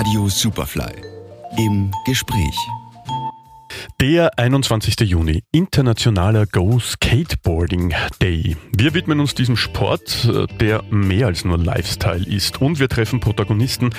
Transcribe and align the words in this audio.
Radio 0.00 0.30
Superfly 0.30 0.94
im 1.58 1.90
Gespräch. 2.06 2.56
Der 4.00 4.38
21. 4.38 4.98
Juni, 5.00 5.42
internationaler 5.52 6.46
Go 6.46 6.78
Skateboarding 6.78 7.92
Day. 8.22 8.56
Wir 8.74 8.94
widmen 8.94 9.20
uns 9.20 9.34
diesem 9.34 9.58
Sport, 9.58 10.26
der 10.58 10.82
mehr 10.88 11.26
als 11.26 11.44
nur 11.44 11.58
Lifestyle 11.58 12.24
ist. 12.24 12.62
Und 12.62 12.78
wir 12.78 12.88
treffen 12.88 13.20
Protagonisten 13.20 13.90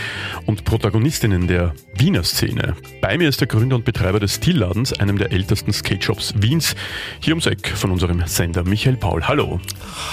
und 0.48 0.66
Protagonistinnen 0.66 1.46
der 1.46 1.76
Wiener 1.94 2.24
Szene. 2.24 2.76
Bei 3.00 3.20
mir 3.20 3.30
ist 3.30 3.40
der 3.40 3.48
Gründer 3.48 3.76
und 3.76 3.86
Betreiber 3.86 4.20
des 4.20 4.38
Stilladens, 4.38 4.94
einem 4.94 5.20
der 5.20 5.32
ältesten 5.32 5.72
Skate-Shops 5.72 6.34
Wiens, 6.38 6.74
hier 7.20 7.34
ums 7.34 7.46
Eck 7.46 7.68
von 7.68 7.92
unserem 7.92 8.26
Sender 8.26 8.64
Michael 8.64 8.98
Paul. 8.98 9.28
Hallo. 9.28 9.60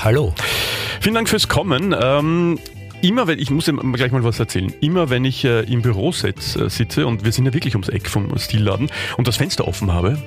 Hallo. 0.04 0.34
Vielen 1.00 1.14
Dank 1.14 1.30
fürs 1.30 1.48
Kommen. 1.48 1.96
Ähm, 1.98 2.58
Immer 3.00 3.26
wenn, 3.28 3.38
ich 3.38 3.50
muss 3.50 3.70
gleich 3.92 4.12
mal 4.12 4.24
was 4.24 4.40
erzählen, 4.40 4.72
immer 4.80 5.08
wenn 5.08 5.24
ich 5.24 5.44
äh, 5.44 5.60
im 5.72 5.82
Büroset 5.82 6.36
äh, 6.56 6.68
sitze 6.68 7.06
und 7.06 7.24
wir 7.24 7.32
sind 7.32 7.46
ja 7.46 7.54
wirklich 7.54 7.74
ums 7.74 7.88
Eck 7.88 8.08
vom 8.08 8.36
Stilladen 8.38 8.90
und 9.16 9.28
das 9.28 9.36
Fenster 9.36 9.68
offen 9.68 9.92
habe, 9.92 10.18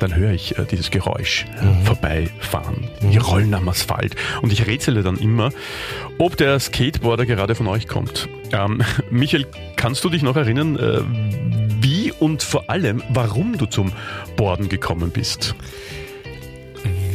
dann 0.00 0.14
höre 0.14 0.32
ich 0.32 0.58
äh, 0.58 0.64
dieses 0.64 0.90
Geräusch 0.90 1.46
äh, 1.60 1.64
mhm. 1.64 1.82
vorbeifahren. 1.82 2.88
Mhm. 3.00 3.10
Die 3.10 3.18
rollen 3.18 3.54
am 3.54 3.68
Asphalt. 3.68 4.16
Und 4.42 4.52
ich 4.52 4.66
rätsele 4.66 5.02
dann 5.02 5.16
immer, 5.16 5.50
ob 6.18 6.36
der 6.36 6.58
Skateboarder 6.58 7.26
gerade 7.26 7.54
von 7.54 7.68
euch 7.68 7.86
kommt. 7.86 8.28
Ähm, 8.52 8.82
Michael, 9.10 9.46
kannst 9.76 10.02
du 10.04 10.10
dich 10.10 10.22
noch 10.22 10.36
erinnern, 10.36 10.76
äh, 10.76 11.00
wie 11.80 12.12
und 12.12 12.42
vor 12.42 12.68
allem, 12.68 13.02
warum 13.10 13.58
du 13.58 13.66
zum 13.66 13.92
Borden 14.36 14.68
gekommen 14.68 15.10
bist? 15.10 15.54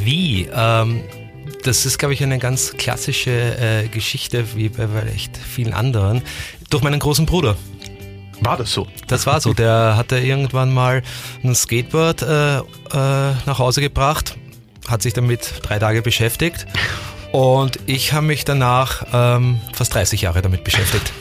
Wie? 0.03 0.47
Ähm 0.53 1.01
das 1.63 1.85
ist, 1.85 1.97
glaube 1.97 2.13
ich, 2.13 2.23
eine 2.23 2.39
ganz 2.39 2.73
klassische 2.77 3.31
äh, 3.31 3.87
Geschichte, 3.87 4.55
wie 4.55 4.69
bei 4.69 4.87
echt 5.13 5.37
vielen 5.37 5.73
anderen, 5.73 6.21
durch 6.69 6.83
meinen 6.83 6.99
großen 6.99 7.25
Bruder. 7.25 7.55
War 8.41 8.57
das 8.57 8.73
so? 8.73 8.87
Das 9.07 9.25
war 9.25 9.39
so. 9.39 9.53
Der 9.53 9.95
hatte 9.95 10.19
irgendwann 10.19 10.73
mal 10.73 11.01
ein 11.43 11.55
Skateboard 11.55 12.21
äh, 12.21 12.57
äh, 12.57 12.61
nach 12.91 13.59
Hause 13.59 13.81
gebracht, 13.81 14.35
hat 14.87 15.01
sich 15.01 15.13
damit 15.13 15.53
drei 15.63 15.79
Tage 15.79 16.01
beschäftigt 16.01 16.67
und 17.33 17.79
ich 17.87 18.13
habe 18.13 18.27
mich 18.27 18.45
danach 18.45 19.07
ähm, 19.11 19.59
fast 19.73 19.95
30 19.95 20.21
Jahre 20.21 20.43
damit 20.43 20.63
beschäftigt. 20.63 21.11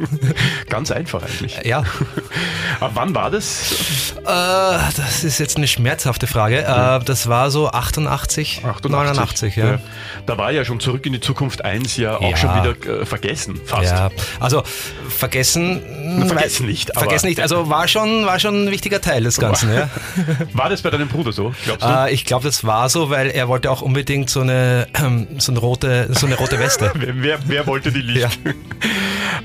Ganz 0.70 0.90
einfach 0.90 1.22
eigentlich. 1.22 1.60
Ja. 1.62 1.84
Aber 2.80 2.94
wann 2.94 3.14
war 3.14 3.30
das? 3.30 4.14
Äh, 4.16 4.24
das 4.24 5.24
ist 5.24 5.38
jetzt 5.38 5.58
eine 5.58 5.68
schmerzhafte 5.68 6.26
Frage. 6.26 6.62
Äh, 6.62 7.04
das 7.04 7.28
war 7.28 7.50
so 7.50 7.68
88, 7.68 8.64
88 8.64 8.90
89. 8.90 9.56
Ja. 9.56 9.72
ja. 9.72 9.78
Da 10.24 10.38
war 10.38 10.52
ja 10.52 10.64
schon 10.64 10.80
Zurück 10.80 11.04
in 11.04 11.12
die 11.12 11.20
Zukunft 11.20 11.62
1 11.62 11.98
ja 11.98 12.16
auch 12.16 12.30
ja. 12.30 12.36
schon 12.38 12.50
wieder 12.54 13.00
äh, 13.00 13.04
vergessen, 13.04 13.60
fast. 13.62 13.92
Ja, 13.92 14.10
also 14.40 14.62
vergessen. 15.10 15.82
Na, 16.18 16.26
vergessen 16.26 16.64
nicht. 16.64 16.92
vergessen 16.96 17.26
nicht. 17.26 17.40
Also 17.40 17.68
war 17.68 17.88
schon, 17.88 18.24
war 18.24 18.38
schon 18.38 18.64
ein 18.64 18.70
wichtiger 18.70 19.02
Teil 19.02 19.24
des 19.24 19.38
Ganzen. 19.38 19.68
War, 19.68 19.76
ja. 19.76 19.90
war 20.54 20.70
das 20.70 20.80
bei 20.80 20.88
deinem 20.88 21.08
Bruder 21.08 21.32
so, 21.32 21.52
glaubst 21.66 21.84
du? 21.84 21.88
Äh, 21.90 22.14
ich 22.14 22.24
glaube, 22.24 22.44
das 22.44 22.64
war 22.64 22.88
so, 22.88 23.10
weil 23.10 23.28
er 23.28 23.48
wollte 23.48 23.70
auch 23.70 23.82
unbedingt 23.82 24.30
so 24.30 24.40
eine, 24.40 24.86
so 25.38 25.52
eine 25.52 25.57
rote, 25.58 26.08
so 26.12 26.26
eine 26.26 26.36
rote 26.36 26.58
Weste. 26.58 26.92
wer, 26.94 27.38
wer, 27.46 27.66
wollte 27.66 27.92
die 27.92 28.02
nicht? 28.02 28.18
Ja. 28.18 28.30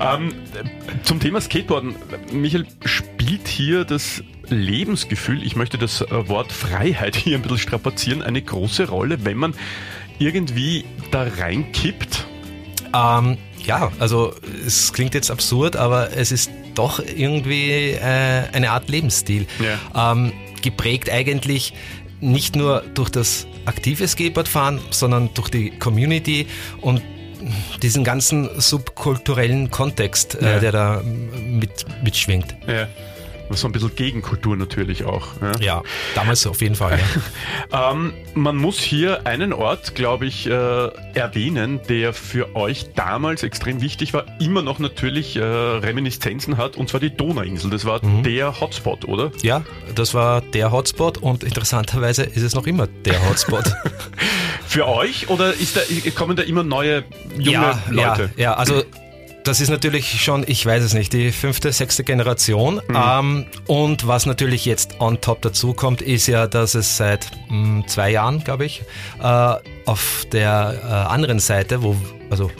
ähm, 0.14 0.32
zum 1.02 1.20
Thema 1.20 1.40
Skateboarden. 1.40 1.94
Michael, 2.32 2.66
spielt 2.84 3.48
hier 3.48 3.84
das 3.84 4.22
Lebensgefühl, 4.48 5.42
ich 5.42 5.56
möchte 5.56 5.78
das 5.78 6.04
Wort 6.10 6.52
Freiheit 6.52 7.16
hier 7.16 7.36
ein 7.36 7.42
bisschen 7.42 7.58
strapazieren, 7.58 8.22
eine 8.22 8.42
große 8.42 8.88
Rolle, 8.88 9.24
wenn 9.24 9.38
man 9.38 9.54
irgendwie 10.18 10.84
da 11.10 11.26
reinkippt? 11.38 12.26
Ähm, 12.94 13.38
ja, 13.64 13.90
also 13.98 14.34
es 14.66 14.92
klingt 14.92 15.14
jetzt 15.14 15.30
absurd, 15.30 15.76
aber 15.76 16.16
es 16.16 16.32
ist 16.32 16.50
doch 16.74 17.00
irgendwie 17.00 17.92
äh, 17.92 18.42
eine 18.52 18.70
Art 18.70 18.88
Lebensstil. 18.88 19.46
Ja. 19.58 20.12
Ähm, 20.12 20.32
geprägt 20.62 21.10
eigentlich 21.10 21.74
nicht 22.24 22.56
nur 22.56 22.82
durch 22.94 23.10
das 23.10 23.46
aktive 23.66 24.08
Skateboardfahren, 24.08 24.80
sondern 24.90 25.30
durch 25.34 25.48
die 25.48 25.70
Community 25.70 26.46
und 26.80 27.02
diesen 27.82 28.04
ganzen 28.04 28.48
subkulturellen 28.58 29.70
Kontext, 29.70 30.40
äh, 30.40 30.54
ja. 30.54 30.60
der 30.60 30.72
da 30.72 31.02
mit, 31.02 31.84
mitschwingt. 32.02 32.56
Ja 32.66 32.88
so 33.50 33.68
ein 33.68 33.72
bisschen 33.72 33.94
Gegenkultur 33.94 34.56
natürlich 34.56 35.04
auch. 35.04 35.28
Ja, 35.40 35.52
ja 35.60 35.82
damals 36.14 36.46
auf 36.46 36.60
jeden 36.60 36.74
Fall. 36.74 36.98
Ja. 37.70 37.90
ähm, 37.92 38.12
man 38.34 38.56
muss 38.56 38.78
hier 38.78 39.26
einen 39.26 39.52
Ort, 39.52 39.94
glaube 39.94 40.26
ich, 40.26 40.46
äh, 40.46 40.50
erwähnen, 41.14 41.80
der 41.88 42.12
für 42.12 42.56
euch 42.56 42.92
damals 42.94 43.42
extrem 43.42 43.80
wichtig 43.80 44.14
war, 44.14 44.24
immer 44.40 44.62
noch 44.62 44.78
natürlich 44.78 45.36
äh, 45.36 45.42
Reminiszenzen 45.42 46.56
hat, 46.56 46.76
und 46.76 46.88
zwar 46.88 47.00
die 47.00 47.14
Donauinsel. 47.14 47.70
Das 47.70 47.84
war 47.84 48.04
mhm. 48.04 48.22
der 48.22 48.60
Hotspot, 48.60 49.04
oder? 49.04 49.30
Ja, 49.42 49.62
das 49.94 50.14
war 50.14 50.40
der 50.40 50.72
Hotspot 50.72 51.18
und 51.18 51.44
interessanterweise 51.44 52.24
ist 52.24 52.42
es 52.42 52.54
noch 52.54 52.66
immer 52.66 52.86
der 52.86 53.28
Hotspot. 53.28 53.64
für 54.66 54.88
euch 54.88 55.28
oder 55.28 55.52
ist 55.54 55.76
da, 55.76 55.80
kommen 56.14 56.36
da 56.36 56.42
immer 56.42 56.62
neue 56.62 57.04
junge 57.36 57.52
ja, 57.52 57.82
Leute? 57.90 58.30
Ja, 58.36 58.42
ja, 58.42 58.54
also 58.54 58.82
das 59.44 59.60
ist 59.60 59.68
natürlich 59.68 60.22
schon, 60.22 60.44
ich 60.46 60.64
weiß 60.64 60.82
es 60.82 60.94
nicht, 60.94 61.12
die 61.12 61.30
fünfte, 61.30 61.70
sechste 61.70 62.02
Generation. 62.02 62.80
Mhm. 62.88 62.96
Ähm, 62.96 63.46
und 63.66 64.06
was 64.06 64.26
natürlich 64.26 64.64
jetzt 64.64 65.00
on 65.00 65.20
top 65.20 65.42
dazu 65.42 65.74
kommt, 65.74 66.02
ist 66.02 66.26
ja, 66.26 66.46
dass 66.46 66.74
es 66.74 66.96
seit 66.96 67.30
mh, 67.48 67.50
hm, 67.50 67.84
zwei 67.86 68.10
Jahren, 68.10 68.42
glaube 68.42 68.64
ich, 68.64 68.82
äh, 69.22 69.54
auf 69.84 70.26
der 70.32 70.74
äh, 70.82 70.86
anderen 71.12 71.38
Seite, 71.38 71.82
wo, 71.82 71.94
also 72.30 72.50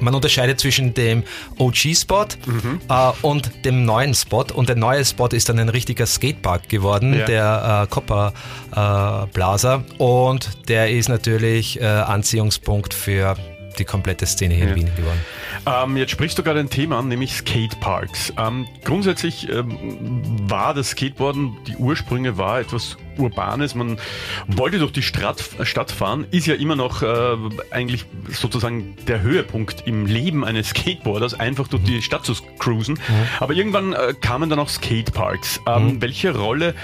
man 0.00 0.14
unterscheidet 0.14 0.60
zwischen 0.60 0.94
dem 0.94 1.24
OG-Spot 1.58 2.26
mhm. 2.46 2.80
äh, 2.88 3.10
und 3.22 3.64
dem 3.64 3.84
neuen 3.84 4.14
Spot. 4.14 4.44
Und 4.54 4.68
der 4.68 4.76
neue 4.76 5.04
Spot 5.04 5.26
ist 5.28 5.48
dann 5.48 5.58
ein 5.58 5.68
richtiger 5.68 6.06
Skatepark 6.06 6.68
geworden, 6.68 7.18
ja. 7.18 7.26
der 7.26 7.82
äh, 7.84 7.92
Copper 7.92 8.32
äh, 8.70 9.26
Plaza. 9.32 9.82
Und 9.98 10.68
der 10.68 10.90
ist 10.90 11.08
natürlich 11.08 11.80
äh, 11.80 11.84
Anziehungspunkt 11.84 12.94
für 12.94 13.36
die 13.78 13.84
komplette 13.84 14.26
Szene 14.26 14.54
hier 14.54 14.66
ja. 14.66 14.70
in 14.70 14.76
Wien 14.76 14.90
geworden. 14.96 15.20
Ähm, 15.66 15.96
jetzt 15.96 16.10
sprichst 16.10 16.38
du 16.38 16.42
gerade 16.42 16.60
ein 16.60 16.70
Thema 16.70 16.98
an, 16.98 17.08
nämlich 17.08 17.34
Skateparks. 17.34 18.32
Ähm, 18.38 18.66
grundsätzlich 18.84 19.48
ähm, 19.48 20.22
war 20.48 20.74
das 20.74 20.90
Skateboarden, 20.90 21.56
die 21.66 21.76
Ursprünge 21.76 22.36
war 22.36 22.60
etwas 22.60 22.96
Urbanes. 23.16 23.74
Man 23.74 23.98
wollte 24.46 24.78
durch 24.78 24.92
die 24.92 25.02
Stadt, 25.02 25.42
Stadt 25.62 25.90
fahren, 25.90 26.26
ist 26.30 26.46
ja 26.46 26.54
immer 26.54 26.76
noch 26.76 27.02
äh, 27.02 27.36
eigentlich 27.70 28.04
sozusagen 28.30 28.96
der 29.06 29.22
Höhepunkt 29.22 29.86
im 29.86 30.06
Leben 30.06 30.44
eines 30.44 30.70
Skateboarders, 30.70 31.38
einfach 31.38 31.68
durch 31.68 31.84
die 31.84 32.02
Stadt 32.02 32.24
zu 32.24 32.34
cruisen. 32.58 32.94
Mhm. 32.94 33.14
Aber 33.40 33.54
irgendwann 33.54 33.92
äh, 33.92 34.14
kamen 34.20 34.50
dann 34.50 34.58
auch 34.58 34.68
Skateparks. 34.68 35.60
Ähm, 35.66 35.86
mhm. 35.86 36.02
Welche 36.02 36.36
Rolle 36.36 36.74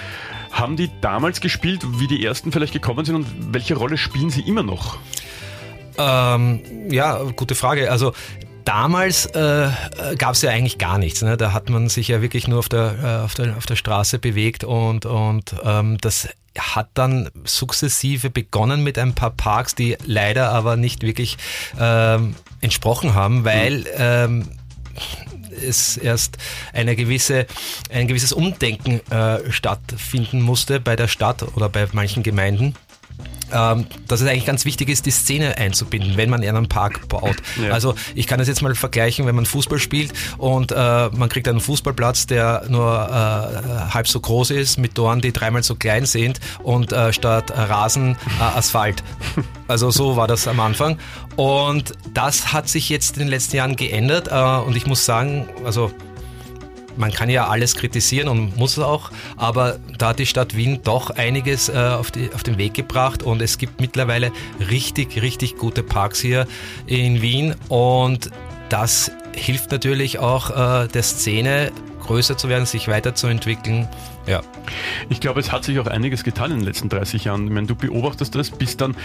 haben 0.51 0.77
die 0.77 0.91
damals 1.01 1.41
gespielt, 1.41 1.83
wie 1.99 2.07
die 2.07 2.25
ersten 2.25 2.53
vielleicht 2.53 2.72
gekommen 2.72 3.05
sind 3.05 3.15
und 3.15 3.27
welche 3.53 3.77
Rolle 3.77 3.97
spielen 3.97 4.31
sie 4.31 4.41
immer 4.41 4.62
noch? 4.62 4.99
Ähm, 6.00 6.61
ja, 6.91 7.22
gute 7.37 7.55
Frage. 7.55 7.91
Also 7.91 8.12
damals 8.65 9.27
äh, 9.27 9.69
gab 10.16 10.34
es 10.34 10.43
ja 10.43 10.50
eigentlich 10.50 10.78
gar 10.78 10.99
nichts. 10.99 11.22
Ne? 11.22 11.37
Da 11.37 11.53
hat 11.53 11.69
man 11.69 11.88
sich 11.88 12.09
ja 12.09 12.22
wirklich 12.22 12.49
nur 12.49 12.59
auf 12.59 12.69
der, 12.69 12.94
äh, 13.03 13.25
auf 13.25 13.34
der, 13.34 13.56
auf 13.56 13.66
der 13.66 13.77
Straße 13.77 14.19
bewegt 14.19 14.65
und, 14.65 15.06
und 15.06 15.55
ähm, 15.65 15.99
das 15.99 16.28
hat 16.59 16.89
dann 16.94 17.31
sukzessive 17.44 18.31
begonnen 18.31 18.83
mit 18.83 18.99
ein 18.99 19.15
paar 19.15 19.31
Parks, 19.31 19.75
die 19.75 19.97
leider 20.05 20.50
aber 20.50 20.77
nicht 20.77 21.03
wirklich 21.03 21.37
ähm, 21.78 22.34
entsprochen 22.60 23.15
haben, 23.15 23.44
weil 23.44 23.84
ähm, 23.97 24.49
es 25.50 25.97
erst 25.97 26.39
eine 26.72 26.97
gewisse, 26.97 27.47
ein 27.93 28.09
gewisses 28.09 28.33
Umdenken 28.33 29.00
äh, 29.10 29.50
stattfinden 29.50 30.41
musste 30.41 30.81
bei 30.81 30.97
der 30.97 31.09
Stadt 31.09 31.44
oder 31.56 31.69
bei 31.69 31.87
manchen 31.93 32.22
Gemeinden 32.22 32.75
ähm, 33.53 33.87
dass 34.09 34.21
es 34.21 34.28
eigentlich 34.28 34.47
ganz 34.47 34.65
wichtig 34.65 34.89
ist, 34.89 35.07
die 35.07 35.10
Szene 35.10 35.57
einzubinden, 35.59 36.16
wenn 36.16 36.30
man 36.30 36.42
einen 36.42 36.69
Park 36.69 37.09
baut. 37.09 37.36
Ja. 37.63 37.72
Also 37.72 37.95
ich 38.15 38.27
kann 38.27 38.39
das 38.39 38.48
jetzt 38.48 38.63
mal 38.63 38.74
vergleichen, 38.74 39.27
wenn 39.27 39.34
man 39.34 39.47
Fußball 39.47 39.78
spielt 39.78 40.13
und 40.39 40.72
äh, 40.72 41.09
man 41.10 41.28
kriegt 41.28 41.48
einen 41.48 41.60
Fußballplatz, 41.60 42.27
der 42.27 42.65
nur 42.69 42.86
äh, 42.86 43.92
halb 43.92 44.09
so 44.09 44.21
groß 44.21 44.51
ist, 44.51 44.78
mit 44.78 44.95
Toren, 44.95 45.21
die 45.21 45.33
dreimal 45.33 45.63
so 45.63 45.74
klein 45.74 46.07
sind 46.07 46.41
und 46.63 46.92
äh, 46.92 47.13
statt 47.13 47.53
Rasen 47.54 48.16
äh, 48.39 48.42
Asphalt. 48.42 49.03
Also 49.69 49.92
so 49.92 50.16
war 50.16 50.27
das 50.27 50.48
am 50.48 50.59
Anfang. 50.59 50.98
Und 51.36 51.92
das 52.13 52.53
hat 52.53 52.69
sich 52.69 52.89
jetzt 52.89 53.16
in 53.16 53.21
den 53.21 53.28
letzten 53.28 53.54
Jahren 53.54 53.77
geändert 53.77 54.27
äh, 54.27 54.66
und 54.66 54.77
ich 54.77 54.84
muss 54.89 55.04
sagen, 55.04 55.48
also 55.65 55.92
man 56.97 57.10
kann 57.13 57.31
ja 57.31 57.48
alles 57.48 57.75
kritisieren 57.75 58.28
und 58.28 58.57
muss 58.57 58.72
es 58.72 58.84
auch, 58.84 59.10
aber 59.37 59.78
da 59.98 60.09
hat 60.09 60.19
die 60.19 60.27
Stadt 60.27 60.57
Wien 60.57 60.81
doch 60.83 61.10
einiges 61.10 61.69
äh, 61.69 61.72
auf, 61.72 62.10
die, 62.10 62.31
auf 62.34 62.42
den 62.42 62.59
Weg 62.59 62.75
gebracht 62.75 63.22
und 63.22 63.42
es 63.42 63.59
gibt 63.59 63.81
mittlerweile 63.81 64.33
richtig, 64.71 65.21
richtig 65.22 65.57
gute 65.57 65.83
Parks 65.83 66.21
hier 66.21 66.47
in 66.87 67.22
Wien 67.22 67.54
und 67.69 68.31
das 68.69 69.10
hilft 69.34 69.72
natürlich 69.72 70.19
auch 70.19 70.51
äh, 70.51 70.89
der 70.89 71.03
Szene 71.03 71.72
größer 72.00 72.36
zu 72.36 72.48
werden, 72.48 72.66
sich 72.66 72.88
weiterzuentwickeln 72.88 73.88
Ja. 74.26 74.42
Ich 75.08 75.20
glaube, 75.20 75.41
es 75.41 75.50
hat 75.50 75.64
sich 75.64 75.78
auch 75.78 75.86
einiges 75.86 76.24
getan 76.24 76.50
in 76.50 76.58
den 76.58 76.66
letzten 76.66 76.88
30 76.88 77.24
Jahren. 77.24 77.47
Ich 77.47 77.52
meine, 77.52 77.66
du 77.66 77.74
beobachtest 77.74 78.34
das, 78.34 78.50
bist 78.50 78.80
dann 78.80 78.97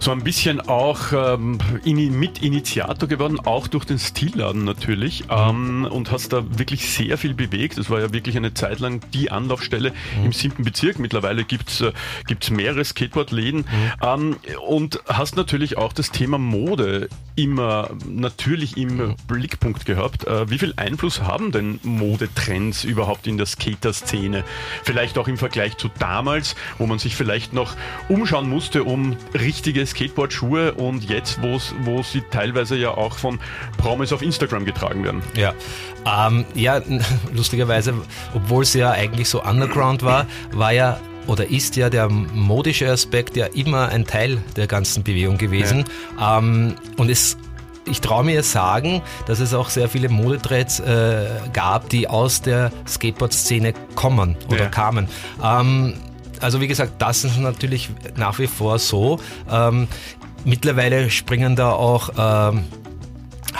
so 0.00 0.10
ein 0.10 0.22
bisschen 0.24 0.60
auch 0.60 1.12
ähm, 1.12 1.58
in, 1.84 2.18
Mitinitiator 2.18 3.08
geworden, 3.08 3.38
auch 3.40 3.68
durch 3.68 3.84
den 3.84 3.98
Stilladen 3.98 4.64
natürlich, 4.64 5.24
mhm. 5.24 5.30
ähm, 5.30 5.88
und 5.90 6.10
hast 6.10 6.32
da 6.32 6.58
wirklich 6.58 6.90
sehr 6.90 7.18
viel 7.18 7.34
bewegt. 7.34 7.78
Es 7.78 7.90
war 7.90 8.00
ja 8.00 8.12
wirklich 8.12 8.36
eine 8.36 8.54
Zeit 8.54 8.80
lang 8.80 9.00
die 9.12 9.30
Anlaufstelle 9.30 9.92
mhm. 10.18 10.26
im 10.26 10.32
siebten 10.32 10.64
Bezirk. 10.64 10.98
Mittlerweile 10.98 11.44
gibt's 11.44 11.80
äh, 11.80 11.92
gibt's 12.26 12.50
mehrere 12.50 12.84
Skateboardläden 12.84 13.60
mhm. 13.60 13.92
ähm, 14.02 14.36
und 14.66 15.00
hast 15.06 15.36
natürlich 15.36 15.76
auch 15.76 15.92
das 15.92 16.10
Thema 16.10 16.38
Mode 16.38 17.08
immer 17.36 17.90
natürlich 18.08 18.76
im 18.76 18.96
mhm. 18.96 19.14
Blickpunkt 19.28 19.86
gehabt. 19.86 20.26
Äh, 20.26 20.50
wie 20.50 20.58
viel 20.58 20.72
Einfluss 20.76 21.22
haben 21.22 21.52
denn 21.52 21.78
Modetrends 22.26 22.84
überhaupt 22.84 23.26
in 23.26 23.36
der 23.36 23.46
Skater-Szene? 23.46 24.44
Vielleicht 24.82 25.18
auch 25.18 25.28
im 25.28 25.36
Vergleich 25.36 25.76
zu 25.76 25.88
damals, 25.98 26.56
wo 26.78 26.86
man 26.86 26.98
sich 26.98 27.16
vielleicht 27.16 27.52
noch 27.52 27.74
umschauen 28.08 28.48
musste 28.48 28.84
um 28.84 29.16
richtige 29.34 29.86
Skateboard-Schuhe 29.86 30.74
und 30.74 31.08
jetzt, 31.08 31.40
wo 31.42 32.02
sie 32.02 32.22
teilweise 32.30 32.76
ja 32.76 32.90
auch 32.90 33.18
von 33.18 33.38
Promis 33.78 34.12
auf 34.12 34.22
Instagram 34.22 34.64
getragen 34.64 35.04
werden. 35.04 35.22
Ja, 35.34 35.54
ähm, 36.04 36.44
ja 36.54 36.80
lustigerweise, 37.34 37.94
obwohl 38.34 38.62
es 38.62 38.74
ja 38.74 38.90
eigentlich 38.90 39.28
so 39.28 39.42
underground 39.42 40.02
war, 40.02 40.26
war 40.52 40.72
ja 40.72 41.00
oder 41.26 41.50
ist 41.50 41.74
ja 41.74 41.90
der 41.90 42.08
modische 42.08 42.88
Aspekt 42.88 43.36
ja 43.36 43.46
immer 43.46 43.88
ein 43.88 44.04
Teil 44.04 44.38
der 44.54 44.68
ganzen 44.68 45.02
Bewegung 45.02 45.38
gewesen. 45.38 45.84
Ja. 46.18 46.38
Ähm, 46.38 46.76
und 46.96 47.10
es 47.10 47.36
ich 47.86 48.00
traue 48.00 48.24
mir 48.24 48.42
sagen, 48.42 49.02
dass 49.26 49.40
es 49.40 49.54
auch 49.54 49.70
sehr 49.70 49.88
viele 49.88 50.08
Modetrends 50.08 50.80
äh, 50.80 51.26
gab, 51.52 51.88
die 51.88 52.08
aus 52.08 52.42
der 52.42 52.72
Skateboard-Szene 52.86 53.74
kommen 53.94 54.36
oder 54.48 54.64
ja. 54.64 54.68
kamen. 54.68 55.08
Ähm, 55.42 55.94
also 56.40 56.60
wie 56.60 56.66
gesagt, 56.66 56.94
das 56.98 57.24
ist 57.24 57.38
natürlich 57.38 57.90
nach 58.16 58.38
wie 58.38 58.46
vor 58.46 58.78
so. 58.78 59.18
Ähm, 59.50 59.88
mittlerweile 60.44 61.10
springen 61.10 61.56
da 61.56 61.72
auch 61.72 62.10
ähm, 62.18 62.64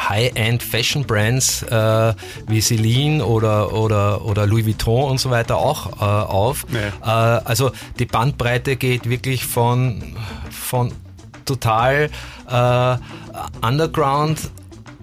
High-End 0.08 0.62
Fashion 0.62 1.05
Brands 1.05 1.62
äh, 1.62 2.14
wie 2.46 2.61
Celine 2.61 3.25
oder, 3.25 3.73
oder, 3.73 4.25
oder 4.25 4.46
Louis 4.46 4.67
Vuitton 4.67 5.11
und 5.11 5.19
so 5.19 5.31
weiter 5.31 5.56
auch 5.56 6.00
äh, 6.00 6.05
auf. 6.05 6.67
Ja. 7.02 7.38
Äh, 7.38 7.43
also 7.44 7.73
die 7.99 8.06
Bandbreite 8.06 8.76
geht 8.76 9.08
wirklich 9.08 9.46
von, 9.46 10.17
von 10.50 10.93
total 11.44 12.11
äh, 12.49 12.96
Underground 13.62 14.50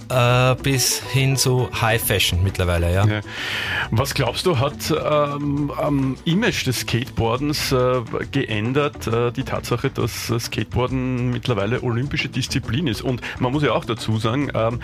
äh, 0.09 0.56
bis 0.62 1.01
hin 1.01 1.38
zu 1.38 1.69
High 1.81 2.01
Fashion 2.01 2.44
mittlerweile. 2.44 2.94
Ja. 2.94 3.06
ja. 3.06 3.21
Was 3.91 4.13
glaubst 4.13 4.45
du, 4.45 4.59
hat 4.59 4.91
ähm, 4.91 5.71
am 5.77 6.18
Image 6.25 6.65
des 6.65 6.81
Skateboardens 6.81 7.71
äh, 7.71 8.01
geändert, 8.31 9.07
äh, 9.07 9.31
die 9.31 9.44
Tatsache, 9.44 9.89
dass 9.89 10.31
Skateboarden 10.39 11.31
mittlerweile 11.31 11.81
olympische 11.83 12.30
Disziplin 12.30 12.88
ist? 12.88 13.01
Und 13.01 13.21
man 13.39 13.51
muss 13.51 13.63
ja 13.63 13.71
auch 13.71 13.85
dazu 13.85 14.18
sagen, 14.18 14.51
ähm, 14.53 14.80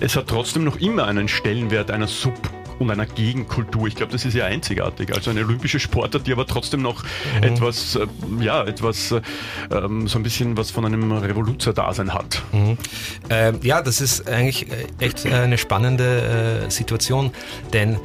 es 0.00 0.16
hat 0.16 0.28
trotzdem 0.28 0.64
noch 0.64 0.76
immer 0.76 1.06
einen 1.06 1.28
Stellenwert 1.28 1.90
einer 1.90 2.08
Sub- 2.08 2.50
und 2.78 2.90
einer 2.90 3.06
Gegenkultur. 3.06 3.86
Ich 3.86 3.94
glaube, 3.94 4.12
das 4.12 4.24
ist 4.24 4.34
ja 4.34 4.46
einzigartig. 4.46 5.14
Also 5.14 5.30
eine 5.30 5.44
olympische 5.44 5.80
Sportart, 5.80 6.26
die 6.26 6.32
aber 6.32 6.46
trotzdem 6.46 6.82
noch 6.82 7.02
mhm. 7.02 7.42
etwas, 7.42 7.96
äh, 7.96 8.06
ja, 8.40 8.64
etwas, 8.64 9.12
äh, 9.12 9.20
ähm, 9.70 10.08
so 10.08 10.18
ein 10.18 10.22
bisschen 10.22 10.56
was 10.56 10.70
von 10.70 10.84
einem 10.84 11.12
Revoluzer-Dasein 11.12 12.14
hat. 12.14 12.42
Mhm. 12.52 12.78
Ähm, 13.30 13.60
ja, 13.62 13.82
das 13.82 14.00
ist 14.00 14.28
eigentlich 14.28 14.66
echt 14.98 15.26
eine 15.26 15.58
spannende 15.58 16.64
äh, 16.66 16.70
Situation, 16.70 17.32
denn 17.72 17.98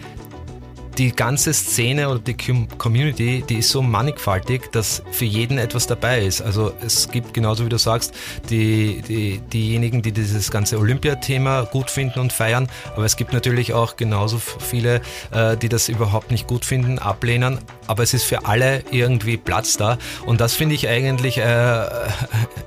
die 0.99 1.13
ganze 1.13 1.53
Szene 1.53 2.09
oder 2.09 2.19
die 2.19 2.35
Community, 2.77 3.41
die 3.47 3.59
ist 3.59 3.69
so 3.69 3.81
mannigfaltig, 3.81 4.69
dass 4.73 5.01
für 5.11 5.23
jeden 5.23 5.57
etwas 5.57 5.87
dabei 5.87 6.25
ist. 6.25 6.41
Also 6.41 6.73
es 6.85 7.09
gibt 7.09 7.33
genauso 7.33 7.65
wie 7.65 7.69
du 7.69 7.77
sagst, 7.77 8.13
die, 8.49 9.01
die, 9.07 9.39
diejenigen, 9.39 10.01
die 10.01 10.11
dieses 10.11 10.51
ganze 10.51 10.77
Olympiathema 10.77 11.61
gut 11.61 11.89
finden 11.89 12.19
und 12.19 12.33
feiern, 12.33 12.67
aber 12.95 13.05
es 13.05 13.15
gibt 13.15 13.31
natürlich 13.31 13.73
auch 13.73 13.95
genauso 13.95 14.39
viele, 14.39 15.01
äh, 15.31 15.55
die 15.55 15.69
das 15.69 15.87
überhaupt 15.87 16.31
nicht 16.31 16.47
gut 16.47 16.65
finden, 16.65 16.99
ablehnen. 16.99 17.59
Aber 17.87 18.03
es 18.03 18.13
ist 18.13 18.25
für 18.25 18.45
alle 18.45 18.83
irgendwie 18.91 19.37
Platz 19.37 19.77
da 19.77 19.97
und 20.25 20.41
das 20.41 20.53
finde 20.53 20.75
ich 20.75 20.89
eigentlich 20.89 21.37
äh, 21.37 21.41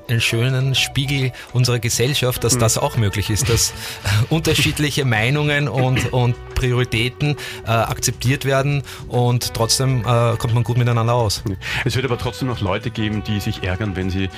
einen 0.08 0.20
schönen 0.20 0.74
Spiegel 0.74 1.32
unserer 1.52 1.80
Gesellschaft, 1.80 2.42
dass 2.44 2.54
mhm. 2.54 2.60
das 2.60 2.78
auch 2.78 2.96
möglich 2.96 3.28
ist, 3.28 3.50
dass 3.50 3.74
unterschiedliche 4.30 5.04
Meinungen 5.04 5.68
und, 5.68 6.14
und 6.14 6.34
Prioritäten 6.54 7.36
äh, 7.66 7.70
akzeptiert 7.70 8.21
werden 8.44 8.82
und 9.08 9.54
trotzdem 9.54 10.00
äh, 10.00 10.36
kommt 10.36 10.54
man 10.54 10.64
gut 10.64 10.78
miteinander 10.78 11.14
aus. 11.14 11.42
Es 11.84 11.96
wird 11.96 12.04
aber 12.04 12.18
trotzdem 12.18 12.48
noch 12.48 12.60
Leute 12.60 12.90
geben, 12.90 13.22
die 13.24 13.40
sich 13.40 13.62
ärgern, 13.62 13.96
wenn 13.96 14.10
sie 14.10 14.28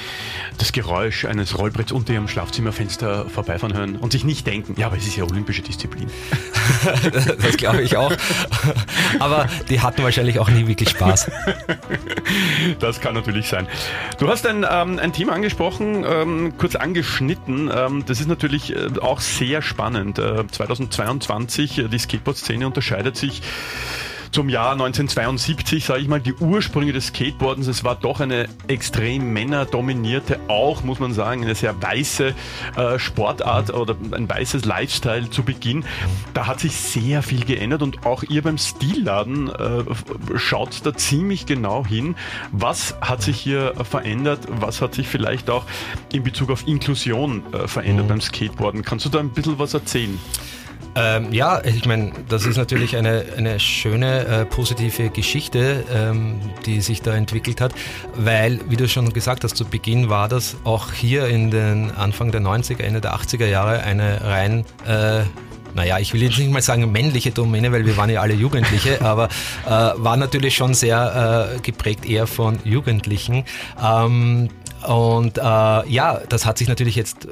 das 0.59 0.73
Geräusch 0.73 1.25
eines 1.25 1.59
Rollbretts 1.59 1.93
unter 1.93 2.13
ihrem 2.13 2.29
Schlafzimmerfenster 2.29 3.27
vorbeifahren 3.29 3.77
hören 3.77 3.97
und 3.97 4.13
sich 4.13 4.25
nicht 4.25 4.47
denken, 4.47 4.75
ja, 4.79 4.87
aber 4.87 4.97
es 4.97 5.07
ist 5.07 5.17
ja 5.17 5.25
olympische 5.25 5.63
Disziplin. 5.63 6.09
das 7.43 7.57
glaube 7.57 7.83
ich 7.83 7.97
auch. 7.97 8.13
Aber 9.19 9.49
die 9.69 9.81
hatten 9.81 10.03
wahrscheinlich 10.03 10.39
auch 10.39 10.49
nie 10.49 10.67
wirklich 10.67 10.91
Spaß. 10.91 11.31
Das 12.81 13.01
kann 13.01 13.15
natürlich 13.15 13.49
sein. 13.49 13.67
Du 14.19 14.29
hast 14.29 14.47
ein, 14.47 14.67
ähm, 14.69 14.99
ein 14.99 15.13
Thema 15.13 15.33
angesprochen, 15.33 16.05
ähm, 16.07 16.55
kurz 16.59 16.75
angeschnitten. 16.75 17.71
Ähm, 17.75 18.05
das 18.07 18.21
ist 18.21 18.29
natürlich 18.29 18.75
äh, 18.75 18.89
auch 19.01 19.21
sehr 19.21 19.63
spannend. 19.63 20.19
Äh, 20.19 20.47
2022, 20.47 21.79
äh, 21.79 21.89
die 21.89 21.99
Skateboard-Szene 21.99 22.67
unterscheidet 22.67 23.17
sich 23.17 23.43
zum 24.35 24.49
Jahr 24.49 24.73
1972, 24.73 25.85
sage 25.85 26.01
ich 26.01 26.09
mal, 26.09 26.21
die 26.21 26.35
Ursprünge 26.35 26.93
des 26.93 27.07
Skateboardens. 27.07 27.69
Es 27.69 27.85
war 27.85 27.95
doch 27.95 28.19
eine 28.19 28.49
extrem 28.67 29.33
männerdominierte, 29.33 30.41
auch 30.49 30.83
muss 30.83 30.99
man 30.99 31.15
sagen, 31.15 31.45
eine 31.45 31.55
sehr 31.55 31.81
weiße 31.81 32.35
äh, 32.77 32.99
Sportart 32.99 33.73
oder 33.73 33.95
ein 34.11 34.29
weißes 34.29 34.65
Lifestyle 34.65 35.31
zu 35.31 35.45
Beginn. 35.45 35.85
Da 36.35 36.49
hat 36.49 36.59
sich 36.59 36.75
sehr 36.75 37.23
viel 37.23 37.45
geändert 37.45 37.83
und 37.83 38.05
auch 38.05 38.25
ihr 38.25 38.43
beim 38.43 38.59
Stilladen 38.59 39.51
äh, 39.51 39.85
schaut 40.37 40.85
da 40.85 40.93
ziemlich 40.93 41.47
genau 41.47 41.87
hin. 41.87 42.17
Was 42.51 42.97
hat 43.01 43.23
sich 43.23 43.39
hier 43.39 43.75
verändert? 43.89 44.49
Was 44.51 44.83
hat 44.83 44.95
sich 44.95 45.07
vielleicht 45.07 45.49
auch 45.49 45.65
in 46.13 46.25
Bezug 46.25 46.51
auf 46.51 46.67
Inklusion 46.67 47.45
äh, 47.53 47.69
verändert 47.69 48.07
mhm. 48.07 48.09
beim 48.09 48.21
Skateboarden? 48.21 48.83
Kannst 48.83 49.07
du 49.07 49.11
da 49.11 49.21
ein 49.21 49.31
bisschen 49.31 49.61
was 49.61 49.75
erzählen? 49.75 50.19
Ähm, 50.97 51.33
ja, 51.33 51.61
ich 51.65 51.87
meine, 51.87 52.13
das 52.29 52.47
ist 52.47 52.57
natürlich 52.57 52.97
eine, 52.97 53.25
eine 53.37 53.59
schöne, 53.59 54.27
äh, 54.27 54.45
positive 54.45 55.11
Geschichte, 55.11 55.85
ähm, 55.93 56.41
die 56.67 56.81
sich 56.81 57.03
da 57.03 57.15
entwickelt 57.15 57.61
hat, 57.61 57.75
weil, 58.15 58.61
wie 58.69 58.77
du 58.77 58.89
schon 58.89 59.13
gesagt 59.13 59.45
hast, 59.45 59.57
zu 59.57 59.65
Beginn 59.65 60.09
war 60.09 60.29
das 60.29 60.57
auch 60.63 60.93
hier 60.93 61.27
in 61.27 61.51
den 61.51 61.91
Anfang 61.91 62.31
der 62.31 62.43
90er, 62.43 62.83
Ende 62.83 63.01
der 63.01 63.17
80er 63.17 63.47
Jahre 63.47 63.83
eine 63.83 64.21
rein 64.23 64.65
äh, 64.87 65.23
naja, 65.75 65.99
ich 65.99 66.15
will 66.15 66.23
jetzt 66.23 66.39
nicht 66.39 66.53
mal 66.53 66.63
sagen 66.63 66.91
männliche 66.93 67.33
Domäne, 67.33 67.73
weil 67.73 67.85
wir 67.85 67.97
waren 67.97 68.09
ja 68.09 68.21
alle 68.21 68.35
Jugendliche, 68.35 69.01
aber 69.03 69.29
äh, 69.67 69.71
war 69.71 70.17
natürlich 70.17 70.55
schon 70.55 70.73
sehr 70.73 71.57
äh, 71.57 71.61
geprägt 71.61 72.07
eher 72.07 72.27
von 72.29 72.59
Jugendlichen. 72.65 73.45
Ähm, 73.83 74.51
und 74.87 75.39
äh, 75.39 75.41
ja, 75.41 76.21
das 76.29 76.47
hat 76.47 76.59
sich 76.59 76.69
natürlich 76.69 76.97
jetzt 76.97 77.25
äh, 77.25 77.29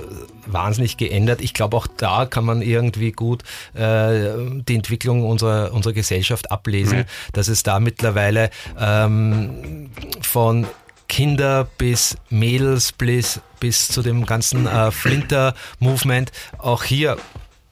wahnsinnig 0.46 0.96
geändert. 0.96 1.40
Ich 1.40 1.54
glaube, 1.54 1.76
auch 1.76 1.86
da 1.86 2.26
kann 2.26 2.44
man 2.44 2.62
irgendwie 2.62 3.12
gut 3.12 3.42
äh, 3.74 4.30
die 4.66 4.74
Entwicklung 4.74 5.24
unserer, 5.24 5.72
unserer 5.72 5.92
Gesellschaft 5.92 6.50
ablesen, 6.50 7.00
mhm. 7.00 7.04
dass 7.32 7.48
es 7.48 7.62
da 7.62 7.80
mittlerweile 7.80 8.50
ähm, 8.78 9.90
von 10.20 10.66
Kinder 11.08 11.68
bis 11.76 12.16
Mädels 12.30 12.92
bis, 12.92 13.40
bis 13.60 13.88
zu 13.88 14.00
dem 14.00 14.24
ganzen 14.24 14.66
äh, 14.66 14.90
Flinter-Movement 14.90 16.32
auch 16.56 16.84
hier 16.84 17.18